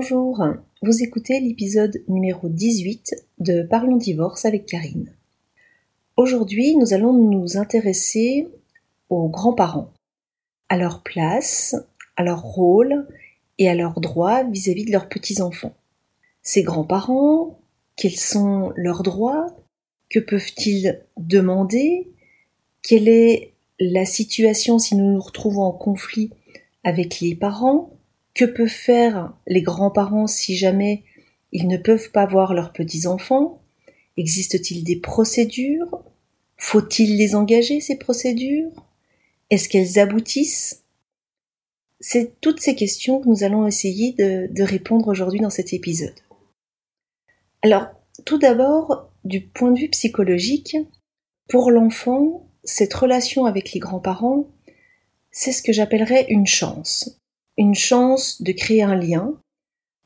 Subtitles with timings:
[0.00, 0.42] Bonjour,
[0.80, 5.12] vous écoutez l'épisode numéro 18 de Parlons divorce avec Karine.
[6.16, 8.48] Aujourd'hui, nous allons nous intéresser
[9.10, 9.92] aux grands-parents,
[10.70, 11.76] à leur place,
[12.16, 13.06] à leur rôle
[13.58, 15.74] et à leurs droits vis-à-vis de leurs petits-enfants.
[16.42, 17.60] Ces grands-parents,
[17.96, 19.54] quels sont leurs droits?
[20.08, 22.10] Que peuvent-ils demander?
[22.80, 26.30] Quelle est la situation si nous nous retrouvons en conflit
[26.84, 27.99] avec les parents?
[28.34, 31.04] Que peuvent faire les grands-parents si jamais
[31.52, 33.60] ils ne peuvent pas voir leurs petits-enfants?
[34.16, 36.04] Existe-t-il des procédures?
[36.56, 38.72] Faut-il les engager, ces procédures?
[39.50, 40.84] Est-ce qu'elles aboutissent?
[42.00, 46.14] C'est toutes ces questions que nous allons essayer de, de répondre aujourd'hui dans cet épisode.
[47.62, 47.88] Alors,
[48.24, 50.76] tout d'abord, du point de vue psychologique,
[51.48, 54.46] pour l'enfant, cette relation avec les grands-parents,
[55.30, 57.19] c'est ce que j'appellerais une chance.
[57.56, 59.34] Une chance de créer un lien,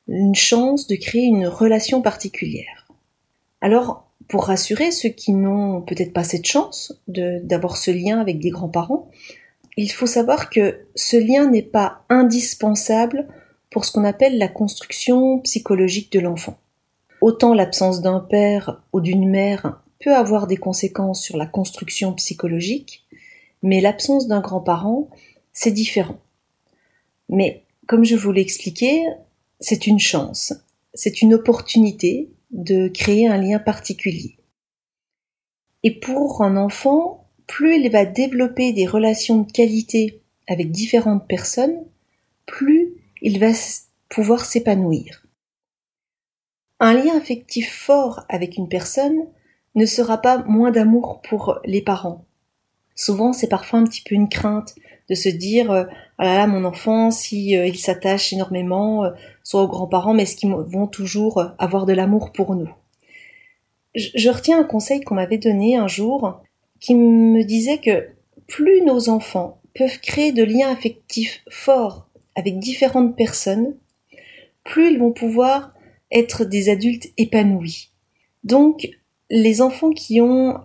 [0.09, 2.87] une chance de créer une relation particulière.
[3.61, 8.51] Alors, pour rassurer ceux qui n'ont peut-être pas cette chance d'avoir ce lien avec des
[8.51, 9.11] grands-parents,
[9.77, 13.27] il faut savoir que ce lien n'est pas indispensable
[13.71, 16.59] pour ce qu'on appelle la construction psychologique de l'enfant.
[17.21, 23.05] Autant l'absence d'un père ou d'une mère peut avoir des conséquences sur la construction psychologique,
[23.63, 25.09] mais l'absence d'un grand-parent,
[25.53, 26.19] c'est différent.
[27.29, 29.05] Mais comme je vous l'ai expliqué,
[29.61, 30.53] c'est une chance,
[30.95, 34.37] c'est une opportunité de créer un lien particulier.
[35.83, 41.85] Et pour un enfant, plus il va développer des relations de qualité avec différentes personnes,
[42.47, 43.53] plus il va
[44.09, 45.27] pouvoir s'épanouir.
[46.81, 49.27] Un lien affectif fort avec une personne
[49.75, 52.25] ne sera pas moins d'amour pour les parents.
[52.95, 54.75] Souvent, c'est parfois un petit peu une crainte
[55.09, 55.85] de se dire euh,
[56.19, 59.11] ah là là mon enfant si euh, il s'attache énormément euh,
[59.43, 62.71] soit aux grands-parents mais est-ce qu'ils vont toujours avoir de l'amour pour nous?
[63.95, 66.43] Je, retiens un conseil qu'on m'avait donné un jour
[66.81, 68.09] qui me disait que
[68.49, 73.77] plus nos enfants peuvent créer de liens affectifs forts avec différentes personnes,
[74.65, 75.75] plus ils vont pouvoir
[76.11, 77.93] être des adultes épanouis.
[78.43, 78.89] Donc,
[79.31, 80.61] les enfants qui ont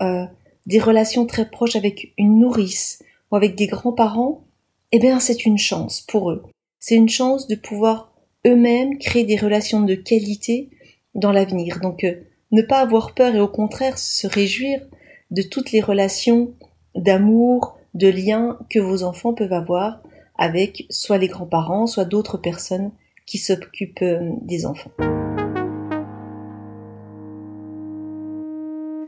[0.65, 4.45] des relations très proches avec une nourrice ou avec des grands-parents,
[4.91, 6.43] eh bien, c'est une chance pour eux.
[6.79, 8.11] C'est une chance de pouvoir
[8.47, 10.69] eux-mêmes créer des relations de qualité
[11.15, 11.79] dans l'avenir.
[11.81, 12.15] Donc, euh,
[12.51, 14.81] ne pas avoir peur et au contraire se réjouir
[15.29, 16.53] de toutes les relations
[16.95, 20.01] d'amour, de liens que vos enfants peuvent avoir
[20.37, 22.91] avec soit les grands-parents, soit d'autres personnes
[23.25, 24.91] qui s'occupent euh, des enfants.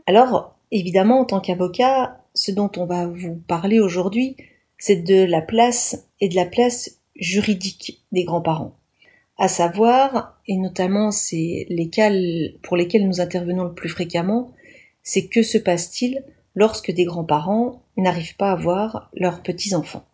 [0.06, 4.36] Alors, évidemment, en tant qu'avocat, ce dont on va vous parler aujourd'hui,
[4.78, 8.76] c'est de la place et de la place juridique des grands-parents.
[9.38, 12.10] À savoir, et notamment c'est les cas
[12.62, 14.52] pour lesquels nous intervenons le plus fréquemment,
[15.02, 20.04] c'est que se passe-t-il lorsque des grands-parents n'arrivent pas à voir leurs petits-enfants.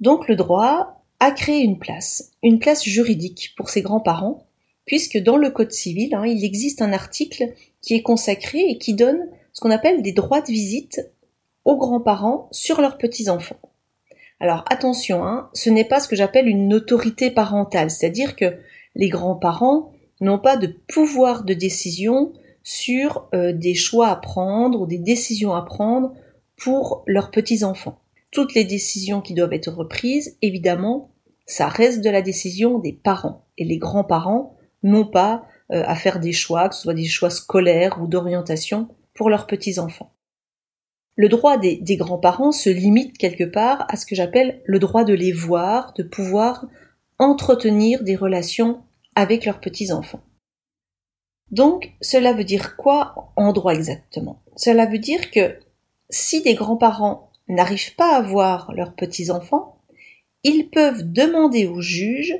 [0.00, 4.46] Donc le droit a créé une place, une place juridique pour ces grands-parents,
[4.86, 8.94] puisque dans le Code civil, hein, il existe un article qui est consacré et qui
[8.94, 11.00] donne ce qu'on appelle des droits de visite
[11.64, 13.60] aux grands-parents sur leurs petits-enfants.
[14.40, 18.56] Alors attention, hein, ce n'est pas ce que j'appelle une autorité parentale, c'est-à-dire que
[18.96, 22.32] les grands-parents n'ont pas de pouvoir de décision
[22.62, 26.12] sur euh, des choix à prendre ou des décisions à prendre
[26.56, 27.98] pour leurs petits-enfants.
[28.30, 31.10] Toutes les décisions qui doivent être reprises, évidemment,
[31.46, 33.44] ça reste de la décision des parents.
[33.58, 37.30] Et les grands-parents n'ont pas euh, à faire des choix, que ce soit des choix
[37.30, 40.12] scolaires ou d'orientation pour leurs petits-enfants.
[41.16, 45.12] Le droit des, grands-parents se limite quelque part à ce que j'appelle le droit de
[45.12, 46.66] les voir, de pouvoir
[47.18, 48.82] entretenir des relations
[49.14, 50.22] avec leurs petits-enfants.
[51.50, 54.42] Donc, cela veut dire quoi en droit exactement?
[54.56, 55.58] Cela veut dire que
[56.08, 59.76] si des grands-parents n'arrivent pas à voir leurs petits-enfants,
[60.44, 62.34] ils peuvent demander au juge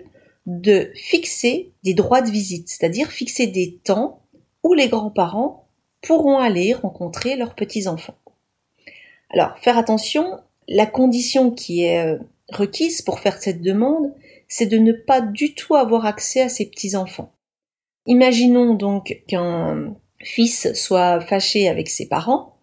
[0.46, 4.22] de fixer des droits de visite, c'est-à-dire fixer des temps
[4.64, 5.61] où les grands-parents
[6.02, 8.16] pourront aller rencontrer leurs petits-enfants.
[9.30, 12.18] Alors, faire attention, la condition qui est euh,
[12.50, 14.12] requise pour faire cette demande,
[14.48, 17.32] c'est de ne pas du tout avoir accès à ses petits-enfants.
[18.06, 22.56] Imaginons donc qu'un fils soit fâché avec ses parents.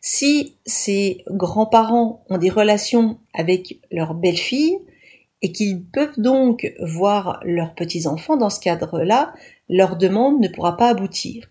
[0.00, 4.78] Si ses grands-parents ont des relations avec leur belle-fille,
[5.42, 9.34] et qu'ils peuvent donc voir leurs petits-enfants dans ce cadre-là,
[9.68, 11.48] leur demande ne pourra pas aboutir.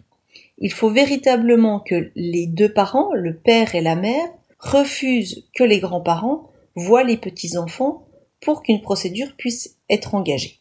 [0.57, 4.29] Il faut véritablement que les deux parents, le père et la mère,
[4.59, 8.07] refusent que les grands-parents voient les petits-enfants
[8.41, 10.59] pour qu'une procédure puisse être engagée.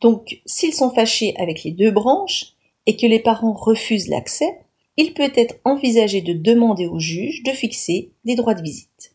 [0.00, 2.54] Donc, s'ils sont fâchés avec les deux branches
[2.86, 4.58] et que les parents refusent l'accès,
[4.96, 9.14] il peut être envisagé de demander au juge de fixer des droits de visite.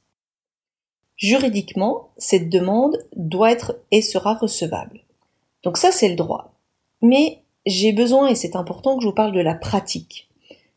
[1.16, 5.02] Juridiquement, cette demande doit être et sera recevable.
[5.64, 6.54] Donc ça, c'est le droit.
[7.02, 10.30] Mais j'ai besoin, et c'est important que je vous parle de la pratique,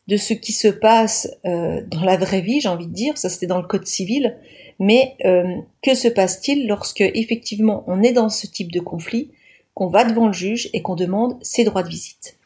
[0.07, 3.29] de ce qui se passe euh, dans la vraie vie, j'ai envie de dire, ça
[3.29, 4.37] c'était dans le code civil,
[4.79, 9.31] mais euh, que se passe-t-il lorsque effectivement on est dans ce type de conflit,
[9.73, 12.37] qu'on va devant le juge et qu'on demande ses droits de visite?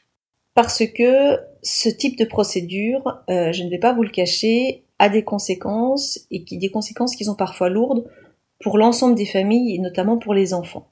[0.54, 5.10] Parce que ce type de procédure, euh, je ne vais pas vous le cacher, a
[5.10, 8.06] des conséquences et qui des conséquences qui sont parfois lourdes
[8.60, 10.88] pour l'ensemble des familles et notamment pour les enfants.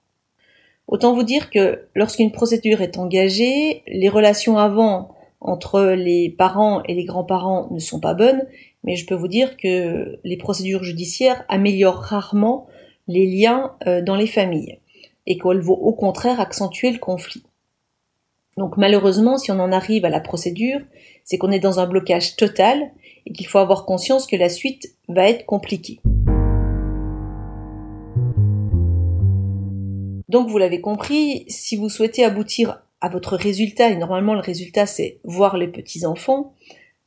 [0.87, 6.93] Autant vous dire que lorsqu'une procédure est engagée, les relations avant entre les parents et
[6.93, 8.45] les grands-parents ne sont pas bonnes,
[8.83, 12.67] mais je peux vous dire que les procédures judiciaires améliorent rarement
[13.07, 14.79] les liens euh, dans les familles
[15.27, 17.43] et qu'elles vont au contraire accentuer le conflit.
[18.57, 20.79] Donc malheureusement, si on en arrive à la procédure,
[21.23, 22.91] c'est qu'on est dans un blocage total
[23.25, 25.99] et qu'il faut avoir conscience que la suite va être compliquée.
[30.29, 34.85] Donc vous l'avez compris, si vous souhaitez aboutir à votre résultat, et normalement le résultat
[34.85, 36.53] c'est voir les petits-enfants,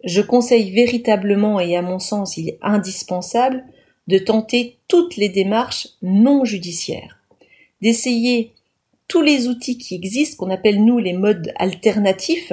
[0.05, 3.65] je conseille véritablement et à mon sens il est indispensable
[4.07, 7.19] de tenter toutes les démarches non judiciaires,
[7.83, 8.53] d'essayer
[9.09, 12.53] tous les outils qui existent, qu'on appelle nous les modes alternatifs,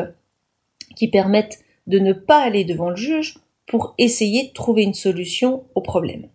[0.96, 3.38] qui permettent de ne pas aller devant le juge
[3.68, 6.28] pour essayer de trouver une solution au problème.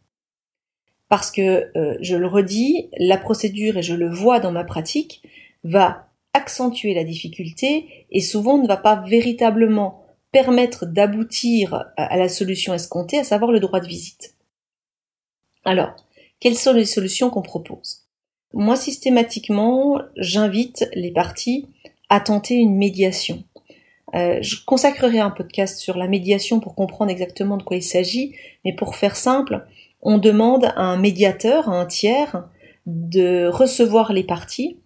[1.11, 5.23] Parce que, euh, je le redis, la procédure, et je le vois dans ma pratique,
[5.63, 12.73] va accentuer la difficulté et souvent ne va pas véritablement permettre d'aboutir à la solution
[12.73, 14.37] escomptée, à savoir le droit de visite.
[15.65, 15.97] Alors,
[16.39, 18.07] quelles sont les solutions qu'on propose?
[18.53, 21.67] Moi, systématiquement, j'invite les parties
[22.09, 23.45] à tenter une médiation.
[24.15, 28.35] Euh, je consacrerai un podcast sur la médiation pour comprendre exactement de quoi il s'agit,
[28.65, 29.67] mais pour faire simple,
[30.03, 32.49] on demande à un médiateur, à un tiers,
[32.87, 34.79] de recevoir les parties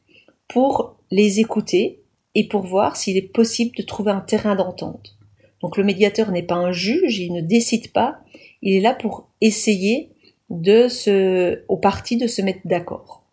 [0.48, 2.02] pour les écouter
[2.34, 5.16] et pour voir s'il est possible de trouver un terrain d'entente.
[5.60, 8.18] Donc le médiateur n'est pas un juge, il ne décide pas,
[8.60, 10.10] il est là pour essayer
[10.50, 13.24] de se, aux parties de se mettre d'accord.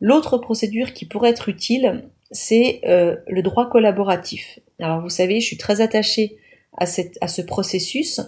[0.00, 4.58] L'autre procédure qui pourrait être utile, c'est euh, le droit collaboratif.
[4.78, 6.36] Alors vous savez, je suis très attachée
[6.76, 8.20] à, cette, à ce processus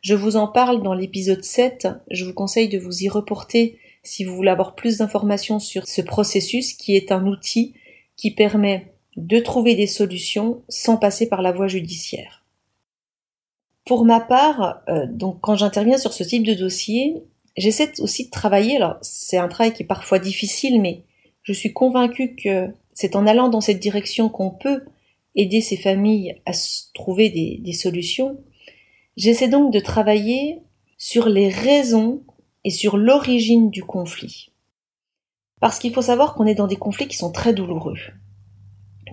[0.00, 1.88] je vous en parle dans l'épisode 7.
[2.10, 6.00] Je vous conseille de vous y reporter si vous voulez avoir plus d'informations sur ce
[6.00, 7.74] processus qui est un outil
[8.16, 12.44] qui permet de trouver des solutions sans passer par la voie judiciaire.
[13.84, 17.24] Pour ma part, euh, donc quand j'interviens sur ce type de dossier,
[17.56, 18.76] j'essaie aussi de travailler.
[18.76, 21.02] Alors c'est un travail qui est parfois difficile, mais
[21.42, 24.82] je suis convaincue que c'est en allant dans cette direction qu'on peut
[25.34, 26.52] aider ces familles à
[26.94, 28.38] trouver des solutions.
[29.18, 30.62] J'essaie donc de travailler
[30.96, 32.22] sur les raisons
[32.62, 34.52] et sur l'origine du conflit.
[35.60, 37.98] Parce qu'il faut savoir qu'on est dans des conflits qui sont très douloureux,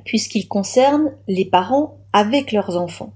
[0.03, 3.15] puisqu'ils concernent les parents avec leurs enfants.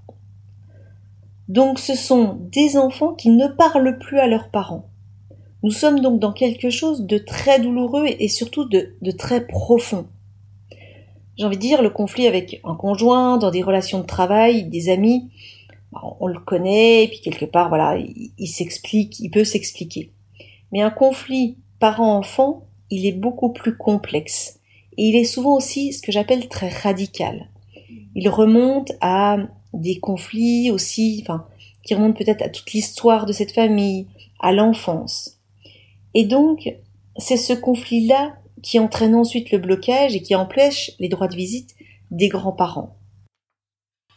[1.46, 4.90] Donc ce sont des enfants qui ne parlent plus à leurs parents.
[5.62, 10.08] Nous sommes donc dans quelque chose de très douloureux et surtout de, très profond.
[11.38, 14.88] J'ai envie de dire le conflit avec un conjoint, dans des relations de travail, des
[14.88, 15.30] amis,
[15.92, 20.12] on le connaît, et puis quelque part, voilà, il, s'explique, il peut s'expliquer.
[20.72, 24.60] Mais un conflit parent-enfant, il est beaucoup plus complexe.
[24.96, 27.48] Et il est souvent aussi ce que j'appelle très radical.
[28.14, 29.38] Il remonte à
[29.72, 31.46] des conflits aussi, enfin,
[31.82, 34.06] qui remontent peut-être à toute l'histoire de cette famille,
[34.40, 35.38] à l'enfance.
[36.14, 36.74] Et donc,
[37.16, 41.74] c'est ce conflit-là qui entraîne ensuite le blocage et qui empêche les droits de visite
[42.10, 42.96] des grands-parents.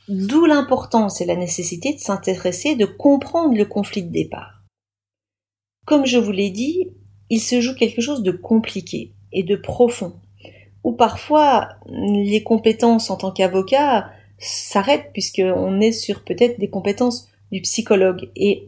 [0.09, 4.63] D'où l'importance et la nécessité de s'intéresser, de comprendre le conflit de départ.
[5.85, 6.89] Comme je vous l'ai dit,
[7.29, 10.13] il se joue quelque chose de compliqué et de profond,
[10.83, 17.61] où parfois les compétences en tant qu'avocat s'arrêtent puisqu'on est sur peut-être des compétences du
[17.61, 18.29] psychologue.
[18.35, 18.67] Et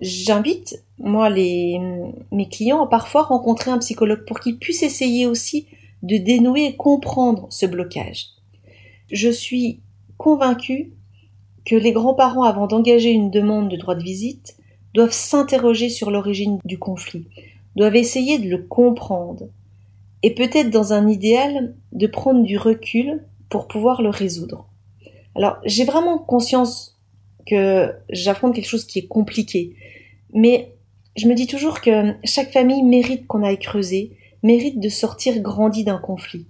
[0.00, 1.80] j'invite, moi, les,
[2.30, 5.66] mes clients à parfois rencontrer un psychologue pour qu'ils puissent essayer aussi
[6.02, 8.26] de dénouer et comprendre ce blocage.
[9.10, 9.80] Je suis
[10.16, 10.92] convaincu
[11.64, 14.56] que les grands-parents, avant d'engager une demande de droit de visite,
[14.92, 17.26] doivent s'interroger sur l'origine du conflit,
[17.76, 19.48] doivent essayer de le comprendre,
[20.22, 24.66] et peut-être dans un idéal de prendre du recul pour pouvoir le résoudre.
[25.34, 26.98] Alors j'ai vraiment conscience
[27.46, 29.74] que j'affronte quelque chose qui est compliqué,
[30.32, 30.74] mais
[31.16, 35.84] je me dis toujours que chaque famille mérite qu'on aille creuser, mérite de sortir grandi
[35.84, 36.46] d'un conflit.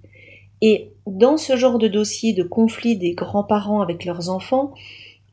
[0.67, 4.73] Et dans ce genre de dossier de conflit des grands-parents avec leurs enfants,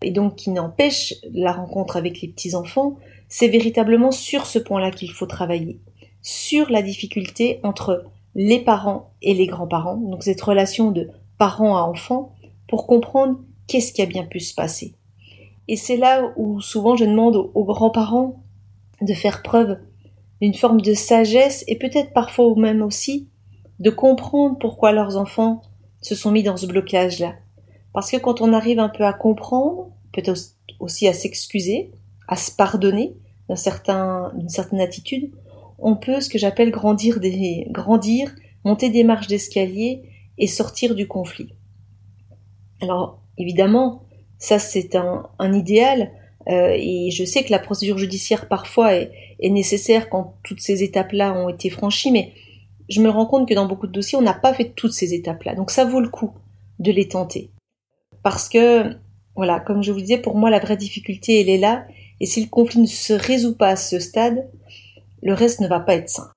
[0.03, 2.99] et donc qui n'empêche la rencontre avec les petits-enfants,
[3.31, 5.81] c'est véritablement sur ce point-là qu'il faut travailler,
[6.21, 11.09] sur la difficulté entre les parents et les grands-parents, donc cette relation de
[11.39, 12.35] parents à enfants,
[12.69, 14.97] pour comprendre qu'est-ce qui a bien pu se passer.
[15.67, 18.43] Et c'est là où souvent je demande aux grands-parents
[19.01, 19.79] de faire preuve
[20.43, 23.31] d'une forme de sagesse et peut-être parfois même aussi
[23.83, 25.61] de comprendre pourquoi leurs enfants
[26.01, 27.35] se sont mis dans ce blocage-là.
[27.93, 30.39] Parce que quand on arrive un peu à comprendre, peut-être
[30.79, 31.91] aussi à s'excuser,
[32.29, 33.17] à se pardonner
[33.49, 35.33] d'une certain, certaine attitude,
[35.81, 38.33] on peut ce que j'appelle grandir des, grandir,
[38.65, 40.03] monter des marches d'escalier
[40.39, 41.53] et sortir du conflit.
[42.81, 44.05] Alors, évidemment,
[44.39, 46.12] ça c'est un, un idéal,
[46.49, 49.11] euh, et je sais que la procédure judiciaire parfois est,
[49.41, 52.33] est nécessaire quand toutes ces étapes-là ont été franchies, mais
[52.89, 55.15] je me rends compte que dans beaucoup de dossiers, on n'a pas fait toutes ces
[55.15, 55.55] étapes-là.
[55.55, 56.33] Donc ça vaut le coup
[56.79, 57.51] de les tenter.
[58.23, 58.97] Parce que,
[59.35, 61.85] voilà, comme je vous disais, pour moi, la vraie difficulté, elle est là.
[62.21, 64.49] Et si le conflit ne se résout pas à ce stade,
[65.23, 66.31] le reste ne va pas être sain.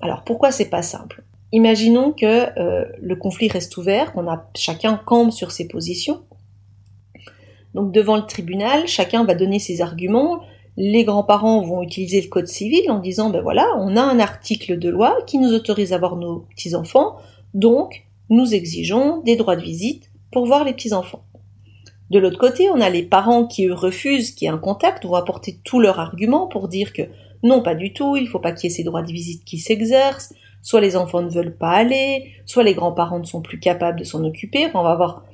[0.00, 1.24] Alors pourquoi c'est pas simple?
[1.52, 6.22] Imaginons que euh, le conflit reste ouvert, qu'on a chacun campe sur ses positions.
[7.74, 10.40] Donc devant le tribunal, chacun va donner ses arguments.
[10.76, 14.78] Les grands-parents vont utiliser le code civil en disant ben voilà, on a un article
[14.78, 17.16] de loi qui nous autorise à voir nos petits-enfants,
[17.52, 21.24] donc nous exigeons des droits de visite pour voir les petits-enfants.
[22.10, 25.04] De l'autre côté, on a les parents qui eux refusent qu'il y ait un contact,
[25.04, 27.02] vont apporter tous leurs arguments pour dire que
[27.42, 29.58] non, pas du tout, il faut pas qu'il y ait ces droits de visite qui
[29.58, 33.98] s'exercent, soit les enfants ne veulent pas aller, soit les grands-parents ne sont plus capables
[33.98, 34.68] de s'en occuper.
[34.74, 35.24] on va avoir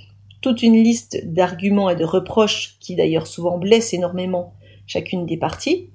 [0.40, 4.54] toute une liste d'arguments et de reproches qui d'ailleurs souvent blessent énormément
[4.88, 5.90] chacune des parties.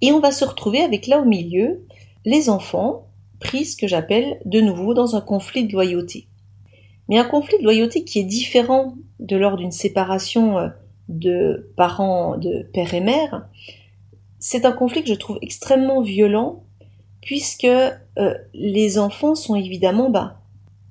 [0.00, 1.86] Et on va se retrouver avec là au milieu
[2.24, 3.06] les enfants
[3.38, 6.26] pris ce que j'appelle de nouveau dans un conflit de loyauté.
[7.08, 10.68] Mais un conflit de loyauté qui est différent de lors d'une séparation euh,
[11.08, 13.48] de parents de père et mère.
[14.38, 16.64] C'est un conflit que je trouve extrêmement violent
[17.20, 20.40] puisque euh, les enfants sont évidemment bah,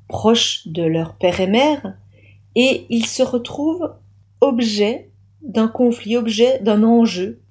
[0.08, 1.98] proches de leur père et mère
[2.56, 3.94] et ils se retrouvent
[4.42, 5.09] objets
[5.42, 7.42] d'un conflit, objets d'un enjeu.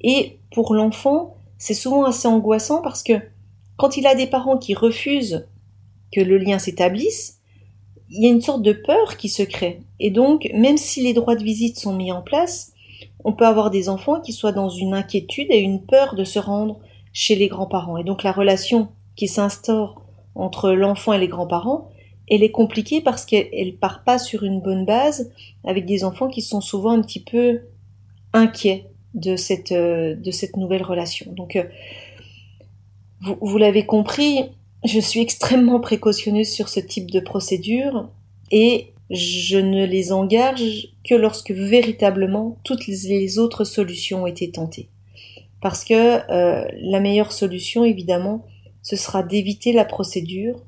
[0.00, 3.14] Et pour l'enfant, c'est souvent assez angoissant parce que
[3.76, 5.46] quand il a des parents qui refusent
[6.12, 7.40] que le lien s'établisse,
[8.10, 9.80] il y a une sorte de peur qui se crée.
[9.98, 12.72] Et donc, même si les droits de visite sont mis en place,
[13.24, 16.38] on peut avoir des enfants qui soient dans une inquiétude et une peur de se
[16.38, 16.78] rendre
[17.12, 17.96] chez les grands-parents.
[17.96, 20.02] Et donc la relation qui s'instaure
[20.34, 21.90] entre l'enfant et les grands-parents,
[22.28, 25.30] elle est compliquée parce qu'elle part pas sur une bonne base
[25.64, 27.60] avec des enfants qui sont souvent un petit peu
[28.32, 31.32] inquiets de cette, euh, de cette nouvelle relation.
[31.32, 31.64] Donc, euh,
[33.20, 34.50] vous, vous l'avez compris,
[34.84, 38.08] je suis extrêmement précautionneuse sur ce type de procédure
[38.50, 44.88] et je ne les engage que lorsque véritablement toutes les autres solutions ont été tentées
[45.60, 48.44] parce que euh, la meilleure solution, évidemment,
[48.82, 50.62] ce sera d'éviter la procédure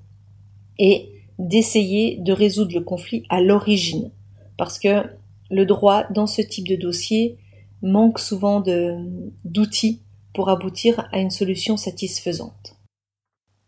[0.78, 4.10] et d'essayer de résoudre le conflit à l'origine,
[4.56, 5.04] parce que
[5.50, 7.38] le droit, dans ce type de dossier,
[7.82, 8.62] manque souvent
[9.44, 10.02] d'outils
[10.34, 12.76] pour aboutir à une solution satisfaisante.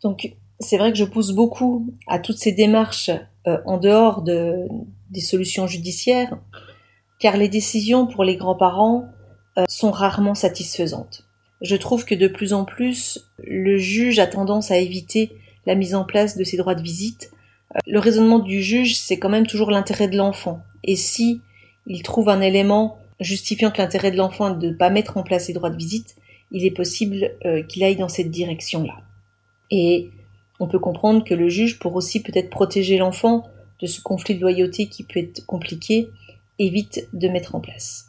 [0.03, 3.09] Donc, c'est vrai que je pousse beaucoup à toutes ces démarches
[3.47, 4.67] euh, en dehors de,
[5.09, 6.37] des solutions judiciaires,
[7.19, 9.05] car les décisions pour les grands-parents
[9.57, 11.25] euh, sont rarement satisfaisantes.
[11.61, 15.31] Je trouve que de plus en plus, le juge a tendance à éviter
[15.65, 17.31] la mise en place de ces droits de visite.
[17.87, 20.61] Le raisonnement du juge, c'est quand même toujours l'intérêt de l'enfant.
[20.83, 21.41] Et si
[21.87, 25.23] il trouve un élément justifiant que l'intérêt de l'enfant est de ne pas mettre en
[25.23, 26.15] place ces droits de visite,
[26.51, 28.97] il est possible euh, qu'il aille dans cette direction-là.
[29.69, 30.09] Et
[30.59, 33.47] on peut comprendre que le juge, pour aussi peut-être protéger l'enfant
[33.81, 36.09] de ce conflit de loyauté qui peut être compliqué,
[36.59, 38.07] évite de mettre en place.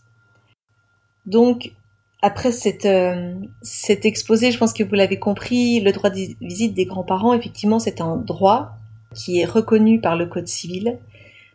[1.24, 1.72] Donc,
[2.20, 6.74] après cette, euh, cet exposé, je pense que vous l'avez compris, le droit de visite
[6.74, 8.76] des grands-parents, effectivement, c'est un droit
[9.14, 10.98] qui est reconnu par le Code civil,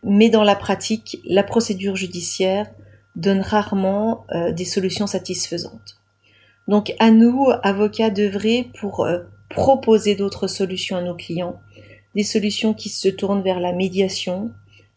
[0.03, 2.67] mais dans la pratique, la procédure judiciaire
[3.15, 5.99] donne rarement euh, des solutions satisfaisantes.
[6.67, 11.59] Donc à nous, avocats, d'œuvrer pour euh, proposer d'autres solutions à nos clients,
[12.15, 14.51] des solutions qui se tournent vers la médiation,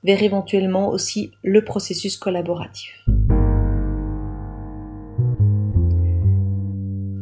[0.05, 3.05] vers éventuellement aussi le processus collaboratif.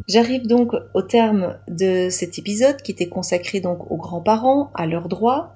[0.08, 5.08] J'arrive donc au terme de cet épisode qui était consacré donc aux grands-parents, à leurs
[5.08, 5.54] droits.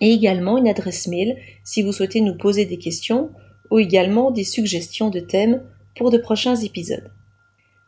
[0.00, 3.30] et également une adresse mail si vous souhaitez nous poser des questions
[3.70, 5.62] ou également des suggestions de thèmes
[5.96, 7.10] pour de prochains épisodes.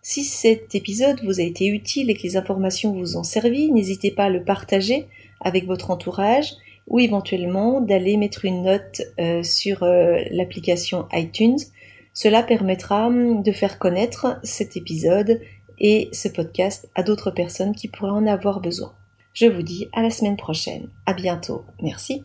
[0.03, 4.13] Si cet épisode vous a été utile et que les informations vous ont servi, n'hésitez
[4.13, 5.07] pas à le partager
[5.41, 6.53] avec votre entourage
[6.87, 11.59] ou éventuellement d'aller mettre une note euh, sur euh, l'application iTunes.
[12.15, 15.41] Cela permettra hum, de faire connaître cet épisode
[15.79, 18.93] et ce podcast à d'autres personnes qui pourraient en avoir besoin.
[19.37, 20.89] Je vous dis à la semaine prochaine.
[21.05, 21.63] À bientôt.
[21.83, 22.25] Merci.